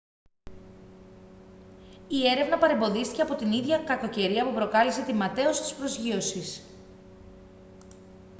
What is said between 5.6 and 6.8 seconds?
της προσγείωσης